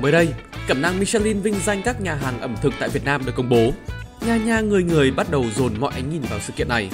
Mới 0.00 0.12
đây, 0.12 0.28
cẩm 0.68 0.82
nang 0.82 0.98
Michelin 0.98 1.40
vinh 1.40 1.54
danh 1.64 1.82
các 1.82 2.00
nhà 2.00 2.14
hàng 2.14 2.40
ẩm 2.40 2.56
thực 2.62 2.74
tại 2.80 2.88
Việt 2.88 3.04
Nam 3.04 3.24
được 3.26 3.32
công 3.36 3.48
bố. 3.48 3.72
Nhà 4.26 4.36
nhà 4.36 4.60
người 4.60 4.82
người 4.82 5.10
bắt 5.10 5.30
đầu 5.30 5.44
dồn 5.56 5.80
mọi 5.80 5.92
ánh 5.94 6.10
nhìn 6.10 6.22
vào 6.22 6.40
sự 6.40 6.52
kiện 6.56 6.68
này. 6.68 6.90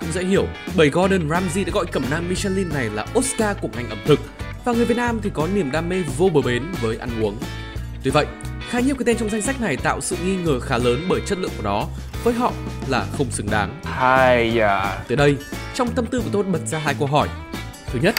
Cũng 0.00 0.12
dễ 0.12 0.24
hiểu, 0.24 0.46
bởi 0.76 0.90
Gordon 0.90 1.28
Ramsay 1.30 1.64
đã 1.64 1.70
gọi 1.72 1.86
cẩm 1.86 2.04
nang 2.10 2.28
Michelin 2.28 2.68
này 2.68 2.90
là 2.90 3.06
Oscar 3.18 3.56
của 3.60 3.68
ngành 3.74 3.88
ẩm 3.88 3.98
thực 4.06 4.20
và 4.64 4.72
người 4.72 4.84
Việt 4.84 4.96
Nam 4.96 5.20
thì 5.22 5.30
có 5.34 5.48
niềm 5.54 5.70
đam 5.70 5.88
mê 5.88 6.02
vô 6.16 6.28
bờ 6.28 6.40
bến 6.40 6.62
với 6.80 6.96
ăn 6.96 7.22
uống. 7.22 7.38
Tuy 8.02 8.10
vậy, 8.10 8.26
khá 8.70 8.80
nhiều 8.80 8.94
cái 8.94 9.04
tên 9.04 9.16
trong 9.16 9.30
danh 9.30 9.42
sách 9.42 9.60
này 9.60 9.76
tạo 9.76 10.00
sự 10.00 10.16
nghi 10.24 10.36
ngờ 10.36 10.60
khá 10.60 10.78
lớn 10.78 11.06
bởi 11.08 11.20
chất 11.26 11.38
lượng 11.38 11.52
của 11.56 11.62
nó 11.62 11.86
với 12.24 12.34
họ 12.34 12.52
là 12.88 13.06
không 13.18 13.30
xứng 13.30 13.50
đáng. 13.50 13.80
Hay 13.84 14.60
à. 14.60 14.98
Tới 15.08 15.16
đây, 15.16 15.36
trong 15.74 15.88
tâm 15.88 16.06
tư 16.06 16.20
của 16.20 16.30
tôi 16.32 16.42
bật 16.42 16.66
ra 16.66 16.78
hai 16.78 16.94
câu 16.98 17.08
hỏi. 17.08 17.28
Thứ 17.86 17.98
nhất, 18.02 18.14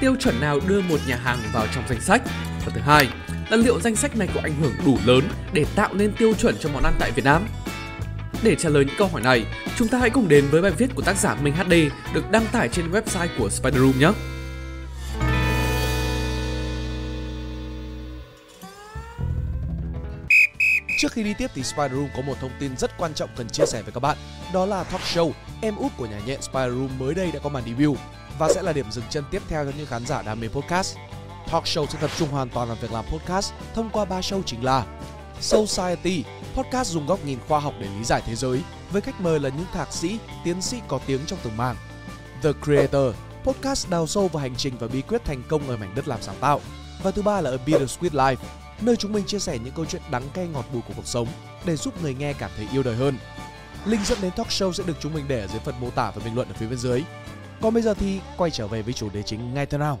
tiêu 0.00 0.16
chuẩn 0.20 0.40
nào 0.40 0.60
đưa 0.68 0.80
một 0.80 0.98
nhà 1.06 1.16
hàng 1.16 1.38
vào 1.52 1.66
trong 1.74 1.84
danh 1.88 2.00
sách? 2.00 2.22
Và 2.64 2.72
thứ 2.74 2.80
hai, 2.80 3.08
là 3.50 3.56
liệu 3.56 3.80
danh 3.80 3.96
sách 3.96 4.16
này 4.16 4.28
có 4.34 4.40
ảnh 4.42 4.54
hưởng 4.60 4.72
đủ 4.86 4.98
lớn 5.04 5.28
để 5.52 5.64
tạo 5.74 5.94
nên 5.94 6.12
tiêu 6.12 6.34
chuẩn 6.34 6.56
cho 6.60 6.68
món 6.68 6.82
ăn 6.82 6.94
tại 6.98 7.10
Việt 7.10 7.24
Nam? 7.24 7.46
Để 8.42 8.56
trả 8.56 8.68
lời 8.68 8.84
những 8.84 8.96
câu 8.98 9.08
hỏi 9.08 9.22
này, 9.22 9.46
chúng 9.76 9.88
ta 9.88 9.98
hãy 9.98 10.10
cùng 10.10 10.28
đến 10.28 10.44
với 10.50 10.62
bài 10.62 10.72
viết 10.78 10.90
của 10.94 11.02
tác 11.02 11.16
giả 11.16 11.34
Minh 11.34 11.54
HD 11.54 11.72
được 12.14 12.30
đăng 12.30 12.46
tải 12.52 12.68
trên 12.68 12.90
website 12.90 13.28
của 13.38 13.50
Spider 13.50 13.80
Room 13.80 13.98
nhé. 13.98 14.12
Trước 20.98 21.12
khi 21.12 21.22
đi 21.22 21.34
tiếp 21.38 21.50
thì 21.54 21.62
Spider 21.62 21.92
Room 21.92 22.08
có 22.16 22.22
một 22.22 22.34
thông 22.40 22.50
tin 22.60 22.76
rất 22.76 22.98
quan 22.98 23.14
trọng 23.14 23.30
cần 23.36 23.48
chia 23.48 23.66
sẻ 23.66 23.82
với 23.82 23.92
các 23.92 24.00
bạn. 24.00 24.16
Đó 24.52 24.66
là 24.66 24.84
talk 24.84 25.00
show 25.00 25.32
Em 25.60 25.76
út 25.76 25.92
của 25.96 26.06
nhà 26.06 26.20
nhện 26.26 26.42
Spider 26.42 26.72
Room 26.72 26.98
mới 26.98 27.14
đây 27.14 27.30
đã 27.32 27.38
có 27.42 27.48
màn 27.48 27.62
debut 27.66 27.98
và 28.38 28.48
sẽ 28.54 28.62
là 28.62 28.72
điểm 28.72 28.90
dừng 28.90 29.04
chân 29.10 29.24
tiếp 29.30 29.42
theo 29.48 29.64
cho 29.64 29.70
những 29.76 29.86
khán 29.86 30.06
giả 30.06 30.22
đam 30.22 30.40
mê 30.40 30.48
podcast. 30.48 30.96
Talk 31.50 31.64
show 31.64 31.86
sẽ 31.86 31.98
tập 32.00 32.10
trung 32.18 32.28
hoàn 32.28 32.48
toàn 32.48 32.68
vào 32.68 32.76
việc 32.80 32.92
làm 32.92 33.04
podcast 33.04 33.52
thông 33.74 33.90
qua 33.90 34.04
ba 34.04 34.20
show 34.20 34.42
chính 34.42 34.64
là 34.64 34.84
Society, 35.40 36.24
podcast 36.54 36.90
dùng 36.90 37.06
góc 37.06 37.24
nhìn 37.24 37.38
khoa 37.48 37.60
học 37.60 37.74
để 37.80 37.86
lý 37.98 38.04
giải 38.04 38.22
thế 38.26 38.34
giới 38.34 38.62
với 38.90 39.02
khách 39.02 39.20
mời 39.20 39.40
là 39.40 39.48
những 39.48 39.66
thạc 39.72 39.92
sĩ, 39.92 40.18
tiến 40.44 40.62
sĩ 40.62 40.80
có 40.88 41.00
tiếng 41.06 41.20
trong 41.26 41.38
từng 41.42 41.56
mảng. 41.56 41.76
The 42.42 42.50
Creator, 42.64 43.14
podcast 43.44 43.90
đào 43.90 44.06
sâu 44.06 44.28
vào 44.28 44.42
hành 44.42 44.54
trình 44.56 44.74
và 44.78 44.86
bí 44.86 45.02
quyết 45.02 45.24
thành 45.24 45.42
công 45.48 45.68
ở 45.68 45.76
mảnh 45.76 45.94
đất 45.94 46.08
làm 46.08 46.22
sáng 46.22 46.36
tạo. 46.40 46.60
Và 47.02 47.10
thứ 47.10 47.22
ba 47.22 47.40
là 47.40 47.50
A 47.50 47.56
Bittersweet 47.66 48.10
Life, 48.10 48.36
nơi 48.80 48.96
chúng 48.96 49.12
mình 49.12 49.24
chia 49.24 49.38
sẻ 49.38 49.58
những 49.58 49.74
câu 49.74 49.84
chuyện 49.84 50.02
đắng 50.10 50.28
cay 50.34 50.46
ngọt 50.46 50.64
bùi 50.72 50.82
của 50.88 50.94
cuộc 50.96 51.06
sống 51.06 51.28
để 51.64 51.76
giúp 51.76 52.02
người 52.02 52.14
nghe 52.14 52.32
cảm 52.32 52.50
thấy 52.56 52.66
yêu 52.72 52.82
đời 52.82 52.96
hơn. 52.96 53.18
Link 53.84 54.06
dẫn 54.06 54.18
đến 54.22 54.32
talk 54.36 54.48
show 54.48 54.72
sẽ 54.72 54.84
được 54.86 54.96
chúng 55.00 55.14
mình 55.14 55.24
để 55.28 55.40
ở 55.40 55.46
dưới 55.46 55.60
phần 55.64 55.80
mô 55.80 55.90
tả 55.90 56.10
và 56.10 56.24
bình 56.24 56.34
luận 56.34 56.48
ở 56.48 56.54
phía 56.58 56.66
bên 56.66 56.78
dưới. 56.78 57.02
Còn 57.60 57.74
bây 57.74 57.82
giờ 57.82 57.94
thì 57.94 58.20
quay 58.36 58.50
trở 58.50 58.66
về 58.66 58.82
với 58.82 58.92
chủ 58.92 59.08
đề 59.10 59.22
chính 59.22 59.54
ngay 59.54 59.66
thế 59.66 59.78
nào. 59.78 60.00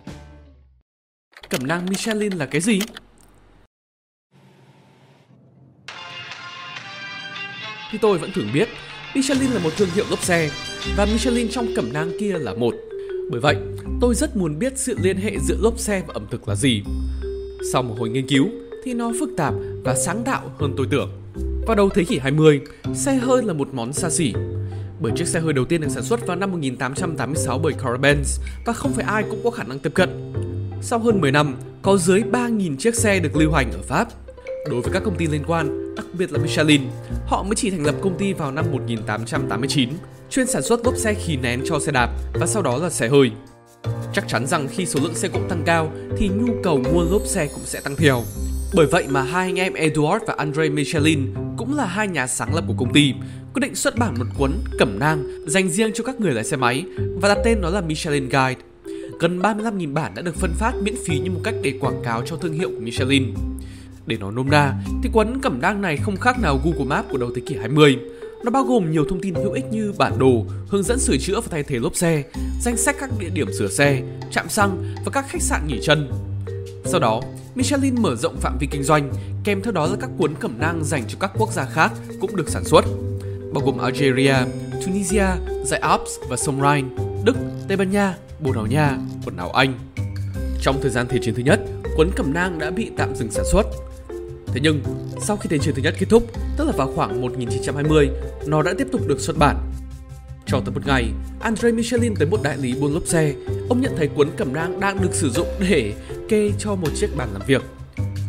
Cẩm 1.50 1.66
nang 1.66 1.86
Michelin 1.86 2.32
là 2.32 2.46
cái 2.46 2.60
gì? 2.60 2.80
Thì 7.90 7.98
tôi 8.02 8.18
vẫn 8.18 8.30
thường 8.34 8.48
biết, 8.54 8.68
Michelin 9.14 9.50
là 9.50 9.60
một 9.60 9.70
thương 9.76 9.88
hiệu 9.94 10.04
lốp 10.10 10.22
xe 10.22 10.50
và 10.96 11.04
Michelin 11.04 11.48
trong 11.48 11.66
cẩm 11.76 11.92
nang 11.92 12.10
kia 12.20 12.38
là 12.38 12.54
một. 12.54 12.74
Bởi 13.30 13.40
vậy, 13.40 13.56
tôi 14.00 14.14
rất 14.14 14.36
muốn 14.36 14.58
biết 14.58 14.72
sự 14.76 14.96
liên 15.02 15.16
hệ 15.16 15.36
giữa 15.38 15.56
lốp 15.60 15.78
xe 15.78 16.02
và 16.06 16.14
ẩm 16.14 16.26
thực 16.30 16.48
là 16.48 16.54
gì. 16.54 16.82
Sau 17.72 17.82
một 17.82 17.94
hồi 17.98 18.08
nghiên 18.08 18.28
cứu 18.28 18.48
thì 18.84 18.94
nó 18.94 19.12
phức 19.20 19.30
tạp 19.36 19.54
và 19.84 19.94
sáng 19.94 20.24
tạo 20.24 20.50
hơn 20.58 20.74
tôi 20.76 20.86
tưởng. 20.90 21.10
Vào 21.66 21.76
đầu 21.76 21.88
thế 21.88 22.04
kỷ 22.04 22.18
20, 22.18 22.60
xe 22.94 23.14
hơi 23.14 23.42
là 23.42 23.52
một 23.52 23.68
món 23.72 23.92
xa 23.92 24.10
xỉ. 24.10 24.32
Bởi 25.00 25.12
chiếc 25.16 25.28
xe 25.28 25.40
hơi 25.40 25.52
đầu 25.52 25.64
tiên 25.64 25.80
được 25.80 25.88
sản 25.90 26.02
xuất 26.02 26.26
vào 26.26 26.36
năm 26.36 26.52
1886 26.52 27.58
bởi 27.58 27.72
Carl 27.72 27.96
Benz 27.96 28.42
và 28.66 28.72
không 28.72 28.92
phải 28.92 29.04
ai 29.04 29.22
cũng 29.30 29.40
có 29.44 29.50
khả 29.50 29.64
năng 29.64 29.78
tiếp 29.78 29.94
cận. 29.94 30.32
Sau 30.82 30.98
hơn 30.98 31.20
10 31.20 31.32
năm, 31.32 31.56
có 31.82 31.96
dưới 31.96 32.22
3.000 32.32 32.76
chiếc 32.76 32.94
xe 32.94 33.18
được 33.18 33.36
lưu 33.36 33.52
hành 33.52 33.72
ở 33.72 33.82
Pháp. 33.82 34.08
Đối 34.70 34.80
với 34.80 34.92
các 34.92 35.02
công 35.04 35.16
ty 35.16 35.26
liên 35.26 35.44
quan, 35.46 35.94
đặc 35.94 36.06
biệt 36.18 36.32
là 36.32 36.38
Michelin, 36.38 36.80
họ 37.26 37.42
mới 37.42 37.54
chỉ 37.54 37.70
thành 37.70 37.86
lập 37.86 37.94
công 38.02 38.18
ty 38.18 38.32
vào 38.32 38.52
năm 38.52 38.64
1889, 38.72 39.90
chuyên 40.30 40.46
sản 40.46 40.62
xuất 40.62 40.84
lốp 40.84 40.96
xe 40.96 41.14
khí 41.14 41.36
nén 41.36 41.60
cho 41.64 41.80
xe 41.80 41.92
đạp 41.92 42.10
và 42.34 42.46
sau 42.46 42.62
đó 42.62 42.76
là 42.76 42.90
xe 42.90 43.08
hơi. 43.08 43.30
Chắc 44.12 44.28
chắn 44.28 44.46
rằng 44.46 44.68
khi 44.70 44.86
số 44.86 45.00
lượng 45.02 45.14
xe 45.14 45.28
cộ 45.28 45.40
tăng 45.48 45.62
cao 45.66 45.92
thì 46.16 46.28
nhu 46.28 46.52
cầu 46.62 46.80
mua 46.92 47.04
lốp 47.10 47.22
xe 47.26 47.46
cũng 47.46 47.64
sẽ 47.64 47.80
tăng 47.80 47.96
theo. 47.96 48.22
Bởi 48.74 48.86
vậy 48.86 49.06
mà 49.08 49.22
hai 49.22 49.46
anh 49.46 49.56
em 49.56 49.72
Edward 49.72 50.20
và 50.26 50.34
Andre 50.38 50.68
Michelin 50.68 51.34
cũng 51.56 51.76
là 51.76 51.86
hai 51.86 52.08
nhà 52.08 52.26
sáng 52.26 52.54
lập 52.54 52.64
của 52.68 52.74
công 52.78 52.92
ty, 52.92 53.14
quyết 53.54 53.60
định 53.60 53.74
xuất 53.74 53.98
bản 53.98 54.14
một 54.18 54.24
cuốn 54.38 54.52
cẩm 54.78 54.98
nang 54.98 55.44
dành 55.46 55.68
riêng 55.68 55.90
cho 55.94 56.04
các 56.04 56.20
người 56.20 56.32
lái 56.32 56.44
xe 56.44 56.56
máy 56.56 56.84
và 57.20 57.28
đặt 57.28 57.38
tên 57.44 57.60
nó 57.60 57.70
là 57.70 57.80
Michelin 57.80 58.28
Guide. 58.28 58.60
Gần 59.18 59.38
35.000 59.38 59.94
bản 59.94 60.12
đã 60.14 60.22
được 60.22 60.36
phân 60.36 60.52
phát 60.54 60.72
miễn 60.82 60.94
phí 61.06 61.18
như 61.18 61.30
một 61.30 61.40
cách 61.44 61.54
để 61.62 61.78
quảng 61.80 62.02
cáo 62.04 62.22
cho 62.26 62.36
thương 62.36 62.52
hiệu 62.52 62.68
của 62.68 62.80
Michelin. 62.80 63.34
Để 64.06 64.16
nói 64.16 64.32
nôm 64.32 64.50
na, 64.50 64.74
thì 65.02 65.10
cuốn 65.12 65.40
cẩm 65.42 65.60
nang 65.60 65.82
này 65.82 65.96
không 65.96 66.16
khác 66.16 66.40
nào 66.40 66.60
Google 66.64 66.84
Maps 66.84 67.08
của 67.10 67.18
đầu 67.18 67.30
thế 67.34 67.42
kỷ 67.46 67.56
20. 67.56 67.98
Nó 68.44 68.50
bao 68.50 68.64
gồm 68.64 68.90
nhiều 68.90 69.04
thông 69.08 69.20
tin 69.20 69.34
hữu 69.34 69.52
ích 69.52 69.64
như 69.70 69.92
bản 69.98 70.18
đồ, 70.18 70.44
hướng 70.68 70.82
dẫn 70.82 70.98
sửa 70.98 71.16
chữa 71.16 71.40
và 71.40 71.48
thay 71.50 71.62
thế 71.62 71.78
lốp 71.78 71.96
xe, 71.96 72.24
danh 72.60 72.76
sách 72.76 72.96
các 73.00 73.10
địa 73.18 73.28
điểm 73.28 73.52
sửa 73.58 73.68
xe, 73.68 74.02
trạm 74.30 74.48
xăng 74.48 74.94
và 75.04 75.10
các 75.12 75.24
khách 75.28 75.42
sạn 75.42 75.66
nghỉ 75.66 75.78
chân. 75.82 76.10
Sau 76.84 77.00
đó, 77.00 77.20
Michelin 77.54 78.02
mở 78.02 78.16
rộng 78.16 78.36
phạm 78.36 78.58
vi 78.60 78.66
kinh 78.70 78.82
doanh, 78.82 79.12
kèm 79.44 79.62
theo 79.62 79.72
đó 79.72 79.86
là 79.86 79.96
các 80.00 80.10
cuốn 80.18 80.34
cẩm 80.40 80.54
nang 80.58 80.84
dành 80.84 81.04
cho 81.08 81.16
các 81.20 81.30
quốc 81.38 81.52
gia 81.52 81.64
khác 81.64 81.92
cũng 82.20 82.36
được 82.36 82.48
sản 82.48 82.64
xuất, 82.64 82.84
bao 83.54 83.64
gồm 83.64 83.78
Algeria, 83.78 84.36
Tunisia, 84.86 85.26
dãy 85.64 85.80
Alps 85.80 86.10
và 86.28 86.36
sông 86.36 86.60
Rhine, 86.60 86.88
Đức, 87.24 87.36
Tây 87.68 87.76
Ban 87.76 87.90
Nha, 87.90 88.14
Bồ 88.40 88.52
Đào 88.52 88.66
Nha, 88.66 88.98
quần 89.24 89.36
đảo 89.36 89.50
Anh. 89.50 89.74
Trong 90.60 90.80
thời 90.82 90.90
gian 90.90 91.06
Thế 91.08 91.18
chiến 91.22 91.34
thứ 91.34 91.42
nhất, 91.42 91.60
cuốn 91.96 92.10
cẩm 92.16 92.32
nang 92.32 92.58
đã 92.58 92.70
bị 92.70 92.90
tạm 92.96 93.14
dừng 93.14 93.30
sản 93.30 93.44
xuất. 93.52 93.62
Thế 94.46 94.60
nhưng, 94.62 94.82
sau 95.20 95.36
khi 95.36 95.48
Thế 95.48 95.58
chiến 95.58 95.74
thứ 95.74 95.82
nhất 95.82 95.94
kết 95.98 96.06
thúc, 96.10 96.22
tức 96.56 96.64
là 96.64 96.72
vào 96.72 96.92
khoảng 96.94 97.20
1920, 97.20 98.10
nó 98.46 98.62
đã 98.62 98.74
tiếp 98.78 98.86
tục 98.92 99.06
được 99.06 99.20
xuất 99.20 99.38
bản. 99.38 99.56
Cho 100.46 100.60
tới 100.60 100.74
một 100.74 100.86
ngày, 100.86 101.08
Andre 101.40 101.72
Michelin 101.72 102.14
tới 102.14 102.28
một 102.28 102.42
đại 102.42 102.56
lý 102.58 102.74
buôn 102.80 102.94
lốp 102.94 103.06
xe. 103.06 103.34
Ông 103.68 103.80
nhận 103.80 103.92
thấy 103.96 104.08
cuốn 104.08 104.28
cẩm 104.36 104.52
nang 104.52 104.80
đang 104.80 105.02
được 105.02 105.14
sử 105.14 105.30
dụng 105.30 105.48
để 105.60 105.94
kê 106.28 106.50
cho 106.58 106.74
một 106.74 106.88
chiếc 106.94 107.16
bàn 107.16 107.28
làm 107.32 107.42
việc. 107.46 107.62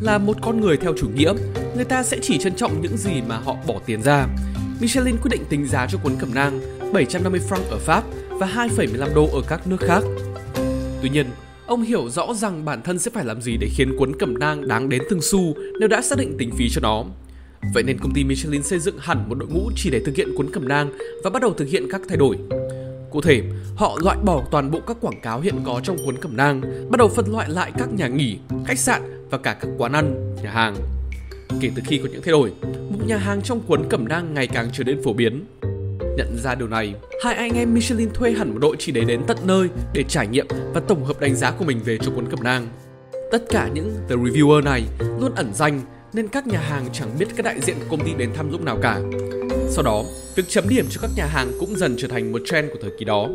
Là 0.01 0.17
một 0.17 0.37
con 0.41 0.61
người 0.61 0.77
theo 0.77 0.93
chủ 0.97 1.09
nghĩa, 1.09 1.33
người 1.75 1.85
ta 1.85 2.03
sẽ 2.03 2.17
chỉ 2.21 2.37
trân 2.37 2.55
trọng 2.55 2.81
những 2.81 2.97
gì 2.97 3.21
mà 3.27 3.37
họ 3.37 3.55
bỏ 3.67 3.75
tiền 3.85 4.01
ra. 4.01 4.27
Michelin 4.79 5.17
quyết 5.17 5.29
định 5.31 5.45
tính 5.49 5.67
giá 5.67 5.87
cho 5.91 5.97
cuốn 6.03 6.15
cẩm 6.19 6.33
nang 6.33 6.59
750 6.93 7.41
franc 7.49 7.69
ở 7.69 7.77
Pháp 7.79 8.03
và 8.39 8.47
2,15 8.47 9.13
đô 9.15 9.29
ở 9.33 9.41
các 9.47 9.67
nước 9.67 9.79
khác. 9.79 10.03
Tuy 11.01 11.09
nhiên, 11.09 11.25
ông 11.65 11.81
hiểu 11.81 12.09
rõ 12.09 12.33
rằng 12.33 12.65
bản 12.65 12.81
thân 12.83 12.99
sẽ 12.99 13.11
phải 13.13 13.25
làm 13.25 13.41
gì 13.41 13.57
để 13.57 13.69
khiến 13.75 13.97
cuốn 13.97 14.15
cẩm 14.19 14.37
nang 14.39 14.67
đáng 14.67 14.89
đến 14.89 15.01
từng 15.09 15.21
xu 15.21 15.55
nếu 15.79 15.87
đã 15.87 16.01
xác 16.01 16.17
định 16.17 16.35
tính 16.37 16.51
phí 16.57 16.69
cho 16.69 16.81
nó. 16.81 17.05
Vậy 17.73 17.83
nên 17.83 17.97
công 17.97 18.13
ty 18.13 18.23
Michelin 18.23 18.63
xây 18.63 18.79
dựng 18.79 18.97
hẳn 18.99 19.29
một 19.29 19.35
đội 19.35 19.49
ngũ 19.49 19.69
chỉ 19.75 19.89
để 19.89 20.01
thực 20.05 20.15
hiện 20.15 20.35
cuốn 20.35 20.51
cẩm 20.51 20.67
nang 20.67 20.91
và 21.23 21.29
bắt 21.29 21.41
đầu 21.41 21.53
thực 21.53 21.67
hiện 21.67 21.87
các 21.91 22.01
thay 22.07 22.17
đổi. 22.17 22.37
Cụ 23.11 23.21
thể, 23.21 23.43
họ 23.75 23.99
loại 24.03 24.17
bỏ 24.25 24.43
toàn 24.51 24.71
bộ 24.71 24.79
các 24.79 24.97
quảng 25.01 25.21
cáo 25.21 25.41
hiện 25.41 25.55
có 25.65 25.81
trong 25.83 25.97
cuốn 26.05 26.17
cẩm 26.17 26.37
nang, 26.37 26.61
bắt 26.89 26.97
đầu 26.97 27.07
phân 27.07 27.31
loại 27.31 27.49
lại 27.49 27.71
các 27.77 27.93
nhà 27.93 28.07
nghỉ, 28.07 28.37
khách 28.65 28.79
sạn 28.79 29.01
và 29.29 29.37
cả 29.37 29.57
các 29.61 29.69
quán 29.77 29.91
ăn, 29.91 30.35
nhà 30.43 30.51
hàng. 30.51 30.75
Kể 31.59 31.71
từ 31.75 31.81
khi 31.85 31.97
có 31.97 32.09
những 32.11 32.21
thay 32.21 32.31
đổi, 32.31 32.51
một 32.89 33.07
nhà 33.07 33.17
hàng 33.17 33.41
trong 33.41 33.59
cuốn 33.59 33.89
cẩm 33.89 34.07
nang 34.07 34.33
ngày 34.33 34.47
càng 34.47 34.69
trở 34.73 34.83
nên 34.83 35.03
phổ 35.03 35.13
biến. 35.13 35.45
Nhận 36.17 36.37
ra 36.43 36.55
điều 36.55 36.67
này, 36.67 36.95
hai 37.23 37.35
anh 37.35 37.51
em 37.53 37.73
Michelin 37.73 38.09
thuê 38.13 38.31
hẳn 38.31 38.51
một 38.51 38.59
đội 38.61 38.75
chỉ 38.79 38.91
để 38.91 39.03
đến 39.03 39.21
tận 39.27 39.37
nơi 39.43 39.69
để 39.93 40.03
trải 40.09 40.27
nghiệm 40.27 40.47
và 40.73 40.79
tổng 40.79 41.05
hợp 41.05 41.19
đánh 41.19 41.35
giá 41.35 41.51
của 41.51 41.65
mình 41.65 41.79
về 41.85 41.97
cho 41.97 42.11
cuốn 42.11 42.29
cẩm 42.29 42.43
nang. 42.43 42.67
Tất 43.31 43.43
cả 43.49 43.69
những 43.73 43.95
The 44.09 44.15
Reviewer 44.15 44.63
này 44.63 44.83
luôn 45.19 45.35
ẩn 45.35 45.53
danh 45.53 45.81
nên 46.13 46.27
các 46.27 46.47
nhà 46.47 46.59
hàng 46.59 46.85
chẳng 46.93 47.09
biết 47.19 47.25
các 47.35 47.45
đại 47.45 47.61
diện 47.61 47.75
của 47.79 47.85
công 47.89 48.05
ty 48.05 48.13
đến 48.17 48.29
thăm 48.33 48.51
lúc 48.51 48.61
nào 48.61 48.79
cả. 48.81 48.99
Sau 49.69 49.83
đó, 49.83 50.03
việc 50.35 50.43
chấm 50.47 50.69
điểm 50.69 50.85
cho 50.89 51.01
các 51.01 51.11
nhà 51.15 51.25
hàng 51.25 51.51
cũng 51.59 51.75
dần 51.75 51.95
trở 51.97 52.07
thành 52.07 52.31
một 52.31 52.41
trend 52.45 52.69
của 52.71 52.79
thời 52.81 52.91
kỳ 52.99 53.05
đó. 53.05 53.29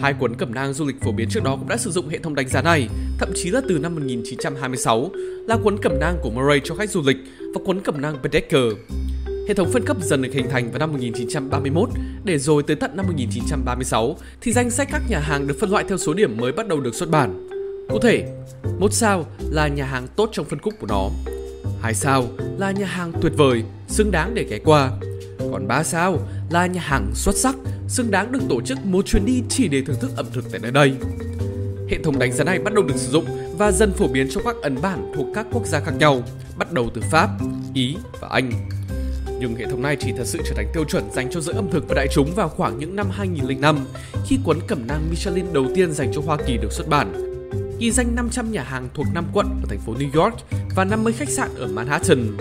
Hai 0.00 0.14
cuốn 0.14 0.34
cẩm 0.34 0.54
nang 0.54 0.72
du 0.72 0.86
lịch 0.86 0.96
phổ 1.00 1.12
biến 1.12 1.28
trước 1.30 1.44
đó 1.44 1.56
cũng 1.56 1.68
đã 1.68 1.76
sử 1.76 1.90
dụng 1.90 2.08
hệ 2.08 2.18
thống 2.18 2.34
đánh 2.34 2.48
giá 2.48 2.62
này, 2.62 2.88
thậm 3.18 3.32
chí 3.34 3.50
là 3.50 3.60
từ 3.68 3.78
năm 3.78 3.94
1926, 3.94 5.10
là 5.48 5.56
cuốn 5.62 5.78
cẩm 5.82 6.00
nang 6.00 6.16
của 6.22 6.30
Murray 6.30 6.60
cho 6.64 6.74
khách 6.74 6.90
du 6.90 7.02
lịch 7.06 7.16
và 7.54 7.60
cuốn 7.64 7.80
cẩm 7.80 8.00
nang 8.00 8.16
Bedecker. 8.22 8.72
Hệ 9.48 9.54
thống 9.54 9.72
phân 9.72 9.84
cấp 9.84 9.96
dần 10.00 10.22
được 10.22 10.32
hình 10.32 10.48
thành 10.50 10.70
vào 10.70 10.78
năm 10.78 10.92
1931 10.92 11.88
để 12.24 12.38
rồi 12.38 12.62
tới 12.62 12.76
tận 12.76 12.96
năm 12.96 13.06
1936 13.06 14.16
thì 14.40 14.52
danh 14.52 14.70
sách 14.70 14.88
các 14.92 15.02
nhà 15.08 15.18
hàng 15.18 15.46
được 15.46 15.56
phân 15.60 15.70
loại 15.70 15.84
theo 15.88 15.98
số 15.98 16.14
điểm 16.14 16.36
mới 16.36 16.52
bắt 16.52 16.68
đầu 16.68 16.80
được 16.80 16.94
xuất 16.94 17.10
bản. 17.10 17.48
Cụ 17.88 17.98
thể, 17.98 18.24
một 18.78 18.92
sao 18.92 19.26
là 19.50 19.68
nhà 19.68 19.84
hàng 19.84 20.06
tốt 20.16 20.28
trong 20.32 20.46
phân 20.46 20.58
khúc 20.58 20.74
của 20.80 20.86
nó, 20.86 21.10
hai 21.80 21.94
sao 21.94 22.24
là 22.58 22.70
nhà 22.70 22.86
hàng 22.86 23.12
tuyệt 23.22 23.32
vời, 23.36 23.62
xứng 23.88 24.10
đáng 24.10 24.34
để 24.34 24.46
ghé 24.50 24.58
qua. 24.64 24.90
Còn 25.52 25.68
ba 25.68 25.82
sao 25.82 26.18
là 26.50 26.66
nhà 26.66 26.80
hàng 26.80 27.10
xuất 27.14 27.36
sắc, 27.36 27.56
xứng 27.88 28.10
đáng 28.10 28.32
được 28.32 28.40
tổ 28.48 28.60
chức 28.60 28.78
một 28.84 29.06
chuyến 29.06 29.26
đi 29.26 29.42
chỉ 29.48 29.68
để 29.68 29.82
thưởng 29.82 29.96
thức 30.00 30.10
ẩm 30.16 30.26
thực 30.32 30.44
tại 30.50 30.60
nơi 30.62 30.72
đây. 30.72 30.92
Hệ 31.90 31.98
thống 32.04 32.18
đánh 32.18 32.32
giá 32.32 32.44
này 32.44 32.58
bắt 32.58 32.74
đầu 32.74 32.84
được 32.84 32.96
sử 32.96 33.10
dụng 33.12 33.24
và 33.58 33.72
dần 33.72 33.92
phổ 33.92 34.08
biến 34.08 34.28
trong 34.30 34.44
các 34.44 34.56
ấn 34.62 34.82
bản 34.82 35.12
thuộc 35.16 35.26
các 35.34 35.46
quốc 35.52 35.66
gia 35.66 35.80
khác 35.80 35.92
nhau, 35.98 36.22
bắt 36.56 36.72
đầu 36.72 36.90
từ 36.94 37.00
Pháp, 37.10 37.30
Ý 37.74 37.96
và 38.20 38.28
Anh. 38.30 38.50
Nhưng 39.40 39.56
hệ 39.56 39.64
thống 39.70 39.82
này 39.82 39.96
chỉ 40.00 40.12
thật 40.16 40.24
sự 40.26 40.38
trở 40.44 40.54
thành 40.56 40.66
tiêu 40.74 40.84
chuẩn 40.84 41.10
dành 41.12 41.30
cho 41.30 41.40
giới 41.40 41.54
ẩm 41.54 41.70
thực 41.70 41.88
và 41.88 41.94
đại 41.94 42.06
chúng 42.12 42.32
vào 42.34 42.48
khoảng 42.48 42.78
những 42.78 42.96
năm 42.96 43.10
2005 43.10 43.86
khi 44.26 44.38
cuốn 44.44 44.58
cẩm 44.68 44.86
nang 44.86 45.10
Michelin 45.10 45.52
đầu 45.52 45.66
tiên 45.74 45.92
dành 45.92 46.12
cho 46.14 46.20
Hoa 46.20 46.36
Kỳ 46.46 46.56
được 46.56 46.72
xuất 46.72 46.88
bản. 46.88 47.12
ghi 47.78 47.90
danh 47.90 48.14
500 48.14 48.52
nhà 48.52 48.62
hàng 48.62 48.88
thuộc 48.94 49.06
5 49.14 49.24
quận 49.32 49.46
ở 49.46 49.66
thành 49.68 49.78
phố 49.78 49.94
New 49.94 50.22
York 50.22 50.36
và 50.76 50.84
50 50.84 51.12
khách 51.12 51.28
sạn 51.28 51.54
ở 51.54 51.66
Manhattan. 51.66 52.36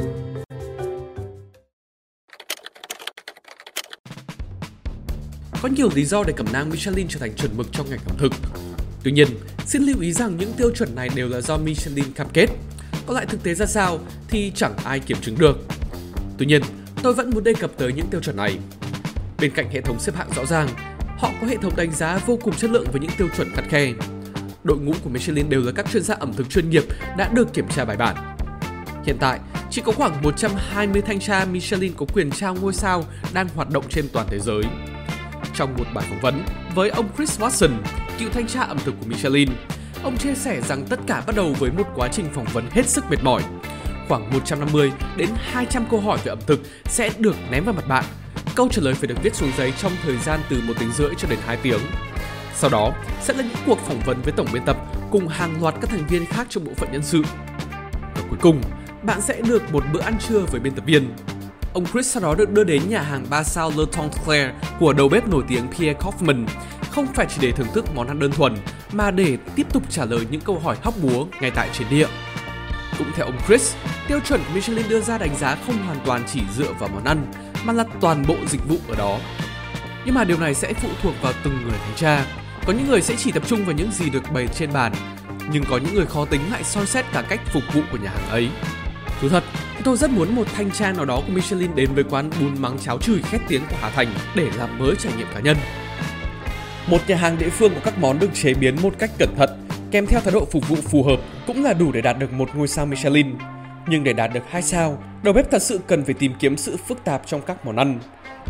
Có 5.61 5.69
nhiều 5.75 5.89
lý 5.95 6.05
do 6.05 6.23
để 6.23 6.33
cẩm 6.37 6.47
nang 6.53 6.69
Michelin 6.69 7.07
trở 7.07 7.19
thành 7.19 7.35
chuẩn 7.35 7.57
mực 7.57 7.67
trong 7.71 7.89
ngành 7.89 7.99
ẩm 8.07 8.17
thực. 8.17 8.31
Tuy 9.03 9.11
nhiên, 9.11 9.27
xin 9.65 9.83
lưu 9.83 9.95
ý 9.99 10.13
rằng 10.13 10.37
những 10.37 10.53
tiêu 10.57 10.71
chuẩn 10.71 10.95
này 10.95 11.09
đều 11.15 11.29
là 11.29 11.41
do 11.41 11.57
Michelin 11.57 12.13
cam 12.13 12.27
kết. 12.33 12.47
Có 13.05 13.13
lại 13.13 13.25
thực 13.25 13.43
tế 13.43 13.53
ra 13.53 13.65
sao 13.65 13.99
thì 14.29 14.51
chẳng 14.55 14.77
ai 14.83 14.99
kiểm 14.99 15.17
chứng 15.21 15.35
được. 15.39 15.57
Tuy 16.37 16.45
nhiên, 16.45 16.61
tôi 17.05 17.13
vẫn 17.13 17.29
muốn 17.29 17.43
đề 17.43 17.53
cập 17.53 17.71
tới 17.77 17.93
những 17.93 18.07
tiêu 18.07 18.21
chuẩn 18.21 18.37
này. 18.37 18.57
Bên 19.39 19.51
cạnh 19.51 19.69
hệ 19.71 19.81
thống 19.81 19.99
xếp 19.99 20.15
hạng 20.15 20.29
rõ 20.35 20.45
ràng, 20.45 20.67
họ 21.17 21.31
có 21.41 21.47
hệ 21.47 21.57
thống 21.57 21.75
đánh 21.75 21.91
giá 21.91 22.19
vô 22.25 22.39
cùng 22.43 22.55
chất 22.55 22.71
lượng 22.71 22.85
với 22.91 23.01
những 23.01 23.11
tiêu 23.17 23.27
chuẩn 23.37 23.51
khắt 23.53 23.65
khe. 23.69 23.93
Đội 24.63 24.77
ngũ 24.77 24.93
của 25.03 25.09
Michelin 25.09 25.49
đều 25.49 25.61
là 25.61 25.71
các 25.75 25.85
chuyên 25.91 26.03
gia 26.03 26.15
ẩm 26.15 26.33
thực 26.33 26.49
chuyên 26.49 26.69
nghiệp 26.69 26.83
đã 27.17 27.29
được 27.33 27.53
kiểm 27.53 27.67
tra 27.67 27.85
bài 27.85 27.97
bản. 27.97 28.15
Hiện 29.05 29.17
tại, 29.19 29.39
chỉ 29.69 29.81
có 29.85 29.91
khoảng 29.91 30.21
120 30.21 31.01
thanh 31.01 31.19
tra 31.19 31.45
Michelin 31.45 31.93
có 31.97 32.05
quyền 32.13 32.31
trao 32.31 32.55
ngôi 32.55 32.73
sao 32.73 33.05
đang 33.33 33.47
hoạt 33.55 33.69
động 33.69 33.83
trên 33.89 34.05
toàn 34.13 34.27
thế 34.29 34.39
giới. 34.39 34.63
Trong 35.55 35.73
một 35.77 35.85
bài 35.93 36.05
phỏng 36.09 36.21
vấn 36.21 36.43
với 36.75 36.89
ông 36.89 37.09
Chris 37.17 37.39
Watson, 37.39 37.71
cựu 38.19 38.29
thanh 38.29 38.47
tra 38.47 38.61
ẩm 38.61 38.77
thực 38.85 38.95
của 38.99 39.05
Michelin, 39.05 39.49
ông 40.03 40.17
chia 40.17 40.35
sẻ 40.35 40.61
rằng 40.61 40.85
tất 40.89 40.99
cả 41.07 41.23
bắt 41.27 41.35
đầu 41.35 41.55
với 41.59 41.71
một 41.71 41.87
quá 41.95 42.07
trình 42.11 42.25
phỏng 42.33 42.47
vấn 42.53 42.65
hết 42.71 42.89
sức 42.89 43.05
mệt 43.09 43.23
mỏi. 43.23 43.43
Khoảng 44.07 44.29
150 44.29 44.91
đến 45.17 45.29
200 45.51 45.85
câu 45.91 45.99
hỏi 45.99 46.17
về 46.23 46.29
ẩm 46.29 46.39
thực 46.47 46.59
sẽ 46.85 47.09
được 47.17 47.35
ném 47.51 47.65
vào 47.65 47.73
mặt 47.73 47.87
bạn. 47.87 48.03
Câu 48.55 48.67
trả 48.71 48.81
lời 48.81 48.93
phải 48.93 49.07
được 49.07 49.23
viết 49.23 49.35
xuống 49.35 49.51
giấy 49.57 49.73
trong 49.81 49.91
thời 50.03 50.17
gian 50.17 50.39
từ 50.49 50.61
một 50.67 50.73
tiếng 50.79 50.91
rưỡi 50.91 51.09
cho 51.17 51.27
đến 51.29 51.39
2 51.45 51.57
tiếng. 51.57 51.79
Sau 52.55 52.69
đó 52.69 52.93
sẽ 53.21 53.33
là 53.33 53.43
những 53.43 53.57
cuộc 53.65 53.79
phỏng 53.79 53.99
vấn 54.05 54.21
với 54.21 54.33
tổng 54.37 54.47
biên 54.53 54.65
tập 54.65 54.77
cùng 55.11 55.27
hàng 55.27 55.61
loạt 55.61 55.75
các 55.81 55.89
thành 55.89 56.07
viên 56.07 56.25
khác 56.25 56.47
trong 56.49 56.63
bộ 56.63 56.71
phận 56.77 56.91
nhân 56.91 57.03
sự. 57.03 57.21
Và 57.91 58.21
cuối 58.29 58.39
cùng, 58.41 58.61
bạn 59.03 59.21
sẽ 59.21 59.41
được 59.41 59.73
một 59.73 59.83
bữa 59.93 60.01
ăn 60.01 60.17
trưa 60.27 60.39
với 60.39 60.59
biên 60.59 60.73
tập 60.73 60.83
viên. 60.85 61.15
Ông 61.73 61.85
Chris 61.85 62.07
sau 62.07 62.23
đó 62.23 62.35
được 62.35 62.51
đưa 62.51 62.63
đến 62.63 62.89
nhà 62.89 63.01
hàng 63.01 63.25
3 63.29 63.43
sao 63.43 63.71
Le 63.77 63.83
Toncle 63.91 64.53
của 64.79 64.93
đầu 64.93 65.09
bếp 65.09 65.27
nổi 65.27 65.43
tiếng 65.47 65.67
Pierre 65.67 65.99
Kaufman, 65.99 66.45
không 66.91 67.07
phải 67.13 67.25
chỉ 67.29 67.37
để 67.41 67.51
thưởng 67.51 67.67
thức 67.73 67.85
món 67.95 68.07
ăn 68.07 68.19
đơn 68.19 68.31
thuần, 68.31 68.57
mà 68.91 69.11
để 69.11 69.37
tiếp 69.55 69.67
tục 69.73 69.83
trả 69.89 70.05
lời 70.05 70.19
những 70.29 70.41
câu 70.41 70.59
hỏi 70.59 70.75
hóc 70.81 70.93
búa 71.01 71.25
ngay 71.41 71.51
tại 71.51 71.69
chiến 71.73 71.87
địa. 71.89 72.07
Cũng 72.97 73.11
theo 73.15 73.25
ông 73.25 73.37
Chris, 73.47 73.75
tiêu 74.07 74.19
chuẩn 74.19 74.41
Michelin 74.53 74.89
đưa 74.89 75.01
ra 75.01 75.17
đánh 75.17 75.35
giá 75.35 75.57
không 75.65 75.77
hoàn 75.85 75.99
toàn 76.05 76.23
chỉ 76.33 76.41
dựa 76.57 76.73
vào 76.79 76.89
món 76.93 77.03
ăn, 77.03 77.31
mà 77.63 77.73
là 77.73 77.83
toàn 78.01 78.23
bộ 78.27 78.35
dịch 78.47 78.61
vụ 78.67 78.77
ở 78.87 78.95
đó. 78.95 79.19
Nhưng 80.05 80.15
mà 80.15 80.23
điều 80.23 80.39
này 80.39 80.53
sẽ 80.53 80.73
phụ 80.73 80.89
thuộc 81.01 81.13
vào 81.21 81.33
từng 81.43 81.61
người 81.63 81.77
thanh 81.85 81.95
tra. 81.95 82.25
Có 82.65 82.73
những 82.73 82.87
người 82.87 83.01
sẽ 83.01 83.15
chỉ 83.15 83.31
tập 83.31 83.43
trung 83.47 83.65
vào 83.65 83.75
những 83.75 83.91
gì 83.91 84.09
được 84.09 84.31
bày 84.33 84.47
trên 84.47 84.73
bàn, 84.73 84.93
nhưng 85.51 85.63
có 85.69 85.77
những 85.77 85.95
người 85.95 86.05
khó 86.05 86.25
tính 86.25 86.41
lại 86.51 86.63
soi 86.63 86.85
xét 86.85 87.05
cả 87.13 87.21
cách 87.21 87.39
phục 87.53 87.63
vụ 87.73 87.81
của 87.91 87.97
nhà 87.97 88.09
hàng 88.09 88.29
ấy. 88.29 88.49
Thú 89.21 89.29
thật, 89.29 89.43
tôi 89.83 89.97
rất 89.97 90.09
muốn 90.09 90.35
một 90.35 90.47
thanh 90.53 90.71
tra 90.71 90.91
nào 90.91 91.05
đó 91.05 91.15
của 91.15 91.33
Michelin 91.33 91.75
đến 91.75 91.89
với 91.95 92.03
quán 92.03 92.29
bún 92.39 92.61
mắng 92.61 92.77
cháo 92.79 92.97
chửi 92.97 93.21
khét 93.21 93.41
tiếng 93.47 93.61
của 93.69 93.77
Hà 93.81 93.89
Thành 93.89 94.07
để 94.35 94.49
làm 94.57 94.79
mới 94.79 94.95
trải 94.99 95.13
nghiệm 95.17 95.27
cá 95.33 95.39
nhân. 95.39 95.57
Một 96.87 96.99
nhà 97.07 97.15
hàng 97.15 97.37
địa 97.37 97.49
phương 97.49 97.73
có 97.73 97.79
các 97.83 97.97
món 97.97 98.19
được 98.19 98.29
chế 98.33 98.53
biến 98.53 98.75
một 98.81 98.93
cách 98.99 99.11
cẩn 99.19 99.35
thận, 99.37 99.49
kèm 99.91 100.07
theo 100.07 100.19
thái 100.19 100.33
độ 100.33 100.47
phục 100.51 100.69
vụ 100.69 100.75
phù 100.75 101.03
hợp 101.03 101.19
cũng 101.47 101.63
là 101.63 101.73
đủ 101.73 101.91
để 101.91 102.01
đạt 102.01 102.19
được 102.19 102.33
một 102.33 102.49
ngôi 102.55 102.67
sao 102.67 102.85
Michelin. 102.85 103.35
Nhưng 103.87 104.03
để 104.03 104.13
đạt 104.13 104.33
được 104.33 104.43
hai 104.49 104.61
sao, 104.61 105.03
đầu 105.23 105.33
bếp 105.33 105.51
thật 105.51 105.61
sự 105.61 105.79
cần 105.87 106.05
phải 106.05 106.13
tìm 106.13 106.33
kiếm 106.39 106.57
sự 106.57 106.77
phức 106.77 107.03
tạp 107.03 107.21
trong 107.25 107.41
các 107.41 107.65
món 107.65 107.75
ăn. 107.75 107.99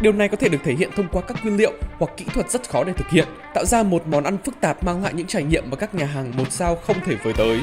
Điều 0.02 0.14
này 0.14 0.28
có 0.28 0.38
thể 0.38 0.50
được 0.50 0.58
thể 0.64 0.74
hiện 0.74 0.90
thông 0.96 1.08
qua 1.12 1.22
các 1.22 1.38
nguyên 1.44 1.58
liệu 1.58 1.74
hoặc 2.00 2.12
kỹ 2.18 2.26
thuật 2.34 2.50
rất 2.50 2.70
khó 2.70 2.84
để 2.84 2.94
thực 2.94 3.10
hiện, 3.10 3.28
tạo 3.54 3.66
ra 3.66 3.84
một 3.84 4.08
món 4.08 4.24
ăn 4.24 4.38
phức 4.46 4.62
tạp 4.62 4.84
mang 4.84 5.04
lại 5.04 5.14
những 5.14 5.28
trải 5.28 5.44
nghiệm 5.44 5.70
mà 5.70 5.76
các 5.76 5.96
nhà 5.96 6.06
hàng 6.06 6.32
một 6.38 6.52
sao 6.52 6.76
không 6.76 6.98
thể 7.06 7.16
với 7.24 7.34
tới. 7.34 7.60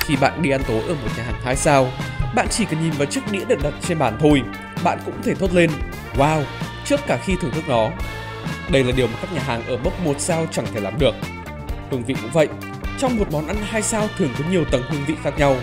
Khi 0.00 0.16
bạn 0.16 0.42
đi 0.42 0.50
ăn 0.50 0.60
tối 0.68 0.82
ở 0.88 0.94
một 0.94 1.08
nhà 1.16 1.22
hàng 1.22 1.40
hai 1.44 1.56
sao, 1.56 1.88
bạn 2.34 2.46
chỉ 2.50 2.64
cần 2.64 2.82
nhìn 2.82 2.92
vào 2.92 3.06
chiếc 3.06 3.20
đĩa 3.30 3.44
được 3.44 3.58
đặt 3.62 3.74
trên 3.88 3.98
bàn 3.98 4.16
thôi, 4.20 4.42
bạn 4.84 4.98
cũng 5.06 5.22
thể 5.22 5.34
thốt 5.34 5.52
lên 5.52 5.70
Wow, 6.16 6.42
trước 6.84 7.00
cả 7.06 7.18
khi 7.24 7.36
thưởng 7.40 7.50
thức 7.54 7.64
nó. 7.68 7.90
Đây 8.72 8.84
là 8.84 8.92
điều 8.96 9.06
mà 9.06 9.12
các 9.20 9.32
nhà 9.32 9.40
hàng 9.40 9.66
ở 9.66 9.76
mốc 9.76 10.04
một 10.04 10.14
sao 10.20 10.46
chẳng 10.50 10.66
thể 10.74 10.80
làm 10.80 10.98
được. 10.98 11.14
Hương 11.90 12.02
vị 12.02 12.14
cũng 12.22 12.30
vậy, 12.32 12.48
trong 12.98 13.18
một 13.18 13.32
món 13.32 13.46
ăn 13.46 13.56
hai 13.60 13.82
sao 13.82 14.08
thường 14.18 14.30
có 14.38 14.44
nhiều 14.50 14.64
tầng 14.64 14.82
hương 14.88 15.04
vị 15.06 15.14
khác 15.22 15.38
nhau. 15.38 15.56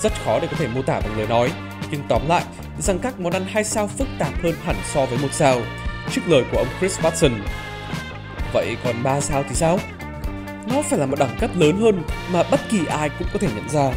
Rất 0.00 0.12
khó 0.24 0.38
để 0.40 0.48
có 0.50 0.56
thể 0.56 0.66
mô 0.66 0.82
tả 0.82 1.00
bằng 1.00 1.18
lời 1.18 1.26
nói, 1.26 1.52
nhưng 1.90 2.00
tóm 2.08 2.22
lại 2.28 2.44
rằng 2.78 2.98
các 2.98 3.20
món 3.20 3.32
ăn 3.32 3.44
hai 3.48 3.64
sao 3.64 3.86
phức 3.86 4.08
tạp 4.18 4.42
hơn 4.42 4.54
hẳn 4.64 4.76
so 4.84 5.06
với 5.06 5.18
một 5.18 5.32
sao, 5.32 5.60
trước 6.10 6.22
lời 6.26 6.44
của 6.52 6.58
ông 6.58 6.68
Chris 6.80 7.00
Watson. 7.00 7.30
Vậy 8.52 8.76
còn 8.84 9.02
ba 9.02 9.20
sao 9.20 9.44
thì 9.48 9.54
sao? 9.54 9.78
nó 10.74 10.82
phải 10.82 10.98
là 10.98 11.06
một 11.06 11.18
đẳng 11.18 11.36
cấp 11.40 11.50
lớn 11.56 11.80
hơn 11.80 12.02
mà 12.32 12.42
bất 12.50 12.60
kỳ 12.70 12.86
ai 12.86 13.10
cũng 13.18 13.28
có 13.32 13.38
thể 13.38 13.48
nhận 13.54 13.68
ra. 13.68 13.92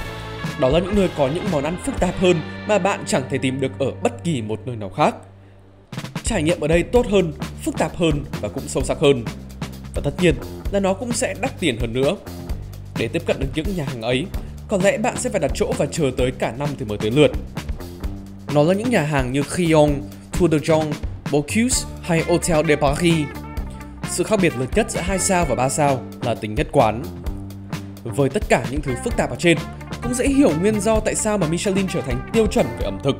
Đó 0.59 0.69
là 0.69 0.79
những 0.79 0.95
nơi 0.95 1.09
có 1.17 1.27
những 1.27 1.45
món 1.51 1.63
ăn 1.63 1.77
phức 1.85 1.99
tạp 1.99 2.19
hơn 2.19 2.41
mà 2.67 2.77
bạn 2.77 3.03
chẳng 3.05 3.23
thể 3.29 3.37
tìm 3.37 3.59
được 3.59 3.71
ở 3.79 3.91
bất 4.03 4.23
kỳ 4.23 4.41
một 4.41 4.59
nơi 4.65 4.75
nào 4.75 4.89
khác. 4.89 5.15
Trải 6.23 6.43
nghiệm 6.43 6.59
ở 6.59 6.67
đây 6.67 6.83
tốt 6.83 7.05
hơn, 7.09 7.33
phức 7.63 7.77
tạp 7.77 7.95
hơn 7.95 8.25
và 8.41 8.49
cũng 8.49 8.67
sâu 8.67 8.83
sắc 8.83 8.97
hơn. 8.99 9.23
Và 9.95 10.01
tất 10.03 10.11
nhiên 10.21 10.35
là 10.71 10.79
nó 10.79 10.93
cũng 10.93 11.11
sẽ 11.11 11.35
đắt 11.41 11.59
tiền 11.59 11.77
hơn 11.79 11.93
nữa. 11.93 12.15
Để 12.97 13.07
tiếp 13.07 13.21
cận 13.25 13.39
được 13.39 13.47
những 13.55 13.75
nhà 13.75 13.85
hàng 13.87 14.01
ấy, 14.01 14.25
có 14.67 14.77
lẽ 14.83 14.97
bạn 14.97 15.17
sẽ 15.17 15.29
phải 15.29 15.39
đặt 15.39 15.51
chỗ 15.55 15.73
và 15.77 15.85
chờ 15.85 16.11
tới 16.17 16.31
cả 16.31 16.53
năm 16.59 16.69
thì 16.79 16.85
mới 16.85 16.97
tới 16.97 17.11
lượt. 17.11 17.31
Nó 18.53 18.63
là 18.63 18.73
những 18.73 18.89
nhà 18.89 19.01
hàng 19.01 19.31
như 19.31 19.43
Khion, 19.43 19.91
Tour 20.39 20.51
de 20.51 20.57
Jong, 20.57 20.91
Bocuse 21.31 21.87
hay 22.01 22.23
Hotel 22.27 22.67
de 22.67 22.75
Paris 22.75 23.27
sự 24.09 24.23
khác 24.23 24.39
biệt 24.41 24.53
lớn 24.57 24.67
nhất 24.75 24.91
giữa 24.91 25.01
2 25.01 25.19
sao 25.19 25.45
và 25.49 25.55
3 25.55 25.69
sao 25.69 26.03
là 26.21 26.35
tính 26.35 26.55
nhất 26.55 26.67
quán. 26.71 27.03
Với 28.03 28.29
tất 28.29 28.43
cả 28.49 28.65
những 28.71 28.81
thứ 28.81 28.95
phức 29.03 29.17
tạp 29.17 29.29
ở 29.29 29.35
trên, 29.39 29.57
cũng 30.03 30.13
dễ 30.13 30.27
hiểu 30.27 30.51
nguyên 30.59 30.81
do 30.81 30.99
tại 30.99 31.15
sao 31.15 31.37
mà 31.37 31.47
Michelin 31.47 31.87
trở 31.87 32.01
thành 32.01 32.29
tiêu 32.33 32.47
chuẩn 32.47 32.65
về 32.79 32.85
ẩm 32.85 32.99
thực. 33.03 33.15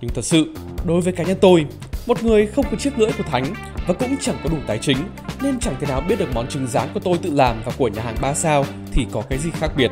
Nhưng 0.00 0.10
thật 0.14 0.24
sự, 0.24 0.54
đối 0.86 1.00
với 1.00 1.12
cá 1.12 1.24
nhân 1.24 1.38
tôi, 1.40 1.66
một 2.06 2.22
người 2.22 2.46
không 2.46 2.64
có 2.70 2.76
chiếc 2.76 2.98
lưỡi 2.98 3.12
của 3.18 3.24
Thánh 3.30 3.44
và 3.86 3.94
cũng 3.94 4.16
chẳng 4.20 4.36
có 4.44 4.50
đủ 4.50 4.56
tài 4.66 4.78
chính 4.78 4.96
nên 5.42 5.60
chẳng 5.60 5.74
thể 5.80 5.86
nào 5.86 6.00
biết 6.08 6.18
được 6.18 6.28
món 6.34 6.48
trứng 6.48 6.66
rán 6.66 6.88
của 6.94 7.00
tôi 7.00 7.18
tự 7.18 7.30
làm 7.30 7.62
và 7.64 7.72
của 7.78 7.88
nhà 7.88 8.02
hàng 8.02 8.16
3 8.20 8.34
sao 8.34 8.64
thì 8.92 9.06
có 9.12 9.22
cái 9.30 9.38
gì 9.38 9.50
khác 9.60 9.70
biệt. 9.76 9.90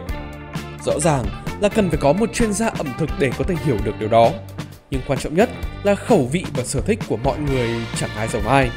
Rõ 0.85 0.93
ràng 1.01 1.25
là 1.61 1.69
cần 1.69 1.89
phải 1.89 1.99
có 2.03 2.13
một 2.13 2.35
chuyên 2.35 2.53
gia 2.53 2.69
ẩm 2.69 2.87
thực 2.99 3.11
để 3.19 3.31
có 3.39 3.45
thể 3.45 3.55
hiểu 3.65 3.77
được 3.85 3.95
điều 4.01 4.09
đó. 4.09 4.31
Nhưng 4.91 5.01
quan 5.07 5.19
trọng 5.19 5.35
nhất 5.35 5.51
là 5.83 5.95
khẩu 5.95 6.29
vị 6.33 6.45
và 6.55 6.65
sở 6.65 6.81
thích 6.81 6.99
của 7.09 7.17
mọi 7.17 7.39
người 7.39 7.69
chẳng 7.97 8.11
ai 8.17 8.29
giống 8.29 8.49
ai. 8.49 8.71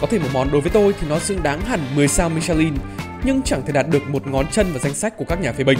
Có 0.00 0.06
thể 0.06 0.18
một 0.18 0.28
món 0.32 0.52
đối 0.52 0.60
với 0.60 0.70
tôi 0.70 0.94
thì 1.00 1.06
nó 1.08 1.18
xứng 1.18 1.42
đáng 1.42 1.60
hẳn 1.60 1.80
10 1.94 2.08
sao 2.08 2.28
Michelin, 2.28 2.74
nhưng 3.24 3.42
chẳng 3.42 3.62
thể 3.66 3.72
đạt 3.72 3.88
được 3.88 4.02
một 4.08 4.26
ngón 4.26 4.46
chân 4.50 4.66
vào 4.70 4.78
danh 4.78 4.94
sách 4.94 5.16
của 5.16 5.24
các 5.28 5.40
nhà 5.40 5.52
phê 5.52 5.64
bình. 5.64 5.78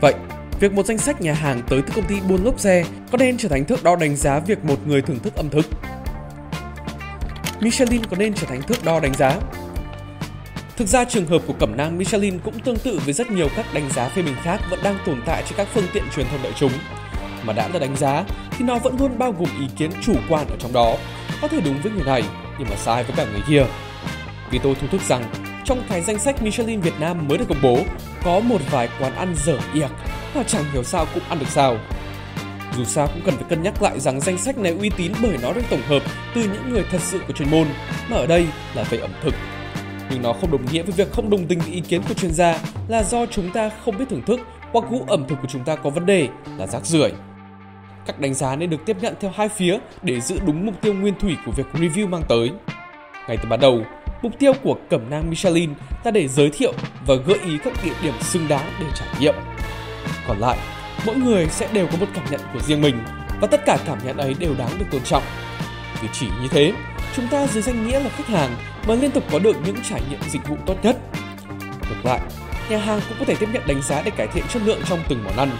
Vậy, 0.00 0.14
việc 0.60 0.72
một 0.72 0.86
danh 0.86 0.98
sách 0.98 1.20
nhà 1.20 1.32
hàng 1.32 1.62
tới 1.68 1.82
từ 1.82 1.92
công 1.94 2.04
ty 2.04 2.20
buôn 2.28 2.44
lốp 2.44 2.60
xe 2.60 2.84
có 3.12 3.18
nên 3.18 3.36
trở 3.38 3.48
thành 3.48 3.64
thước 3.64 3.84
đo 3.84 3.96
đánh 3.96 4.16
giá 4.16 4.38
việc 4.38 4.64
một 4.64 4.86
người 4.86 5.02
thưởng 5.02 5.18
thức 5.18 5.36
ẩm 5.36 5.50
thực? 5.50 5.66
Michelin 7.60 8.04
có 8.04 8.16
nên 8.16 8.34
trở 8.34 8.46
thành 8.46 8.62
thước 8.62 8.84
đo 8.84 9.00
đánh 9.00 9.14
giá? 9.14 9.36
Thực 10.76 10.88
ra 10.88 11.04
trường 11.04 11.26
hợp 11.26 11.42
của 11.46 11.54
cẩm 11.58 11.76
nang 11.76 11.98
Michelin 11.98 12.38
cũng 12.38 12.58
tương 12.58 12.76
tự 12.76 13.00
với 13.04 13.14
rất 13.14 13.30
nhiều 13.30 13.48
các 13.56 13.66
đánh 13.74 13.90
giá 13.90 14.08
phê 14.08 14.22
bình 14.22 14.36
khác 14.42 14.60
vẫn 14.70 14.80
đang 14.82 14.98
tồn 15.06 15.22
tại 15.26 15.42
trên 15.48 15.56
các 15.56 15.68
phương 15.74 15.86
tiện 15.92 16.04
truyền 16.16 16.26
thông 16.30 16.42
đại 16.42 16.52
chúng. 16.56 16.72
Mà 17.42 17.52
đã 17.52 17.68
là 17.68 17.78
đánh 17.78 17.96
giá 17.96 18.24
thì 18.50 18.64
nó 18.64 18.78
vẫn 18.78 18.96
luôn 19.00 19.18
bao 19.18 19.32
gồm 19.32 19.48
ý 19.60 19.66
kiến 19.76 19.90
chủ 20.02 20.14
quan 20.28 20.46
ở 20.46 20.56
trong 20.58 20.72
đó. 20.72 20.96
Có 21.42 21.48
thể 21.48 21.60
đúng 21.60 21.80
với 21.82 21.92
người 21.92 22.04
này 22.04 22.22
nhưng 22.58 22.68
mà 22.70 22.76
sai 22.76 23.04
với 23.04 23.16
cả 23.16 23.24
người 23.32 23.42
kia. 23.48 23.64
Vì 24.50 24.58
tôi 24.58 24.74
thu 24.74 24.86
thức 24.86 25.00
rằng 25.08 25.24
trong 25.64 25.82
cái 25.88 26.00
danh 26.00 26.18
sách 26.18 26.42
Michelin 26.42 26.80
Việt 26.80 27.00
Nam 27.00 27.28
mới 27.28 27.38
được 27.38 27.44
công 27.48 27.62
bố 27.62 27.78
có 28.24 28.40
một 28.40 28.60
vài 28.70 28.88
quán 29.00 29.14
ăn 29.14 29.34
dở 29.44 29.58
iệc 29.74 29.90
mà 30.34 30.42
chẳng 30.42 30.64
hiểu 30.72 30.84
sao 30.84 31.06
cũng 31.14 31.22
ăn 31.28 31.38
được 31.38 31.48
sao. 31.48 31.76
Dù 32.76 32.84
sao 32.84 33.06
cũng 33.06 33.22
cần 33.24 33.34
phải 33.34 33.44
cân 33.48 33.62
nhắc 33.62 33.82
lại 33.82 34.00
rằng 34.00 34.20
danh 34.20 34.38
sách 34.38 34.58
này 34.58 34.76
uy 34.80 34.90
tín 34.96 35.12
bởi 35.22 35.36
nó 35.42 35.52
được 35.52 35.62
tổng 35.70 35.82
hợp 35.88 36.02
từ 36.34 36.42
những 36.42 36.70
người 36.70 36.84
thật 36.90 37.00
sự 37.00 37.20
của 37.26 37.32
chuyên 37.32 37.50
môn, 37.50 37.66
mà 38.08 38.16
ở 38.16 38.26
đây 38.26 38.46
là 38.74 38.82
về 38.82 38.98
ẩm 38.98 39.10
thực. 39.22 39.34
Nhưng 40.10 40.22
nó 40.22 40.32
không 40.32 40.50
đồng 40.50 40.66
nghĩa 40.72 40.82
với 40.82 40.92
việc 40.92 41.12
không 41.12 41.30
đồng 41.30 41.46
tình 41.46 41.58
với 41.58 41.72
ý 41.72 41.80
kiến 41.80 42.02
của 42.08 42.14
chuyên 42.14 42.32
gia 42.32 42.58
là 42.88 43.02
do 43.02 43.26
chúng 43.26 43.50
ta 43.50 43.70
không 43.84 43.98
biết 43.98 44.04
thưởng 44.10 44.22
thức 44.26 44.40
hoặc 44.72 44.84
gu 44.90 45.04
ẩm 45.08 45.24
thực 45.28 45.36
của 45.42 45.48
chúng 45.48 45.64
ta 45.64 45.76
có 45.76 45.90
vấn 45.90 46.06
đề 46.06 46.28
là 46.58 46.66
rác 46.66 46.86
rưởi. 46.86 47.12
Các 48.06 48.20
đánh 48.20 48.34
giá 48.34 48.56
nên 48.56 48.70
được 48.70 48.86
tiếp 48.86 48.96
nhận 49.00 49.14
theo 49.20 49.30
hai 49.34 49.48
phía 49.48 49.78
để 50.02 50.20
giữ 50.20 50.38
đúng 50.46 50.66
mục 50.66 50.74
tiêu 50.80 50.94
nguyên 50.94 51.14
thủy 51.20 51.36
của 51.46 51.52
việc 51.52 51.66
review 51.74 52.08
mang 52.08 52.22
tới. 52.28 52.50
Ngay 53.28 53.36
từ 53.36 53.48
ban 53.48 53.60
đầu, 53.60 53.80
mục 54.22 54.32
tiêu 54.38 54.52
của 54.62 54.76
cẩm 54.90 55.10
nang 55.10 55.30
Michelin 55.30 55.70
là 56.04 56.10
để 56.10 56.28
giới 56.28 56.50
thiệu 56.50 56.72
và 57.06 57.14
gợi 57.14 57.38
ý 57.44 57.58
các 57.64 57.72
địa 57.84 57.94
điểm 58.02 58.14
xứng 58.20 58.48
đáng 58.48 58.72
để 58.80 58.86
trải 58.94 59.08
nghiệm. 59.20 59.34
Còn 60.26 60.38
lại, 60.38 60.58
mỗi 61.06 61.16
người 61.16 61.46
sẽ 61.46 61.68
đều 61.72 61.86
có 61.86 61.96
một 62.00 62.06
cảm 62.14 62.24
nhận 62.30 62.40
của 62.52 62.60
riêng 62.60 62.82
mình 62.82 62.94
và 63.40 63.46
tất 63.46 63.60
cả 63.66 63.78
cảm 63.86 63.98
nhận 64.04 64.16
ấy 64.16 64.34
đều 64.38 64.54
đáng 64.58 64.70
được 64.78 64.86
tôn 64.90 65.02
trọng 65.04 65.22
cử 66.02 66.08
chỉ 66.12 66.26
như 66.42 66.48
thế, 66.48 66.72
chúng 67.16 67.28
ta 67.28 67.46
dưới 67.46 67.62
danh 67.62 67.86
nghĩa 67.86 68.00
là 68.00 68.10
khách 68.10 68.26
hàng 68.26 68.56
mà 68.88 68.94
liên 68.94 69.10
tục 69.10 69.24
có 69.32 69.38
được 69.38 69.56
những 69.66 69.76
trải 69.90 70.00
nghiệm 70.10 70.20
dịch 70.30 70.48
vụ 70.48 70.56
tốt 70.66 70.76
nhất. 70.82 70.96
Ngược 71.88 72.04
lại, 72.04 72.20
nhà 72.70 72.78
hàng 72.78 73.00
cũng 73.08 73.18
có 73.18 73.24
thể 73.24 73.34
tiếp 73.34 73.48
nhận 73.52 73.66
đánh 73.66 73.82
giá 73.82 74.02
để 74.02 74.10
cải 74.10 74.26
thiện 74.26 74.44
chất 74.48 74.62
lượng 74.64 74.80
trong 74.88 74.98
từng 75.08 75.24
món 75.24 75.36
ăn. 75.36 75.50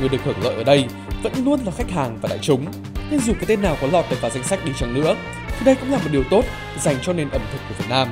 Người 0.00 0.08
được 0.08 0.24
hưởng 0.24 0.42
lợi 0.42 0.54
ở 0.54 0.64
đây 0.64 0.86
vẫn 1.22 1.32
luôn 1.44 1.60
là 1.64 1.72
khách 1.76 1.90
hàng 1.90 2.18
và 2.22 2.28
đại 2.28 2.38
chúng. 2.42 2.66
Nên 3.10 3.20
dù 3.20 3.32
cái 3.32 3.44
tên 3.46 3.62
nào 3.62 3.76
có 3.80 3.86
lọt 3.86 4.04
được 4.10 4.20
vào 4.20 4.30
danh 4.30 4.44
sách 4.44 4.64
đi 4.64 4.72
chăng 4.78 4.94
nữa, 4.94 5.16
thì 5.58 5.64
đây 5.64 5.74
cũng 5.74 5.92
là 5.92 5.98
một 5.98 6.08
điều 6.10 6.24
tốt 6.30 6.44
dành 6.80 6.96
cho 7.02 7.12
nền 7.12 7.28
ẩm 7.30 7.42
thực 7.52 7.58
của 7.68 7.74
Việt 7.78 7.88
Nam. 7.88 8.08